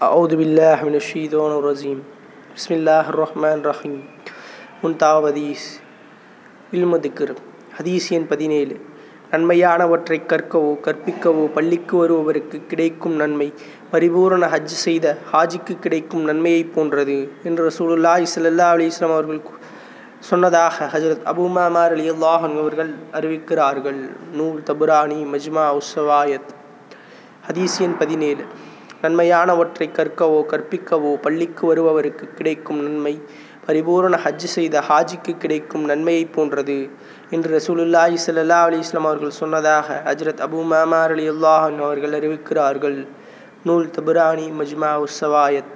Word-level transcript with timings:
أعوذ 0.00 0.32
بالله 0.36 0.78
من 0.82 0.94
الشيطان 0.96 1.52
الرجيم 1.54 1.98
بسم 2.56 2.72
الله 2.74 3.04
الرحمن 3.08 3.56
الرحيم 3.60 3.98
முன்தாவது 4.82 5.28
ஹதீஸ் 5.28 5.66
இல்மு 6.72 6.98
திக்ர் 6.98 7.32
ஹதீஸ் 7.72 8.06
எண் 8.12 8.26
பதினேழு 8.26 8.74
நன்மையானவற்றைக் 9.32 10.26
கற்கவோ 10.26 10.72
கற்பிக்கவோ 10.86 11.44
பள்ளிக்கு 11.48 11.94
வருபவருக்கு 11.98 12.58
கிடைக்கும் 12.66 13.16
நன்மை 13.16 13.46
பரிபூரண 13.92 14.48
ஹஜ் 14.52 14.74
செய்த 14.82 15.04
ஹாஜிக்கு 15.30 15.74
கிடைக்கும் 15.80 16.24
நன்மையைப் 16.26 16.72
போன்றது 16.74 17.16
என்று 17.42 17.62
ரசூலுல்லாஹி 17.68 18.26
ஸல்லல்லாஹு 18.32 18.74
அலைஹி 18.76 18.90
வஸல்லம் 18.92 19.14
அவர்கள் 19.14 19.40
கூ- 19.42 19.60
சொன்னதாக 20.22 20.88
ஹஜரத் 20.92 21.24
அபூ 21.30 21.46
மாமார் 21.54 21.92
ரலியல்லாஹு 21.94 22.44
அன்ஹு 22.48 22.60
அவர்கள் 22.60 22.90
அறிவிக்கிறார்கள் 23.12 24.00
நூல் 24.32 24.60
தபுரானி 24.68 25.20
மஜ்மா 25.32 25.64
உஸ்ஸவாயத் 25.78 26.50
ஹதீஸ் 27.44 27.78
எண் 27.80 27.96
பதினேழு 27.98 28.44
நன்மையானவற்றைக் 29.01 29.95
கற்கவோ 29.97 30.39
கற்பிக்கவோ 30.51 31.15
பள்ளிக்கு 31.21 31.67
வருபவருக்கு 31.67 32.33
கிடைக்கும் 32.33 32.81
நன்மை 32.81 33.13
பரிபூரண 33.65 34.19
ஹஜ் 34.23 34.47
செய்த 34.47 34.83
ஹாஜிக்கு 34.89 35.37
கிடைக்கும் 35.37 35.85
நன்மையைப் 35.85 36.33
போன்றது 36.33 36.77
என்று 37.29 37.49
ரசூலுல்லாஹி 37.57 38.17
ஸல்லல்லாஹு 38.25 38.67
அலைஹி 38.69 38.83
வஸல்லம் 38.83 39.07
அவர்கள் 39.09 39.29
சொன்னதாக 39.29 40.01
ஹஜ்ரத் 40.05 40.43
அபூ 40.45 40.63
மாமார் 40.63 41.15
ரலியல்லாஹு 41.15 41.65
அன்ஹு 41.69 41.83
அவர்கள் 41.83 42.11
அறிவிக்கிறார்கள். 42.11 42.97
நூல் 43.63 43.89
தபுரானி 43.97 44.47
மஜ்மா 44.59 44.91
உஸ்ஸவாயத் 44.97 45.75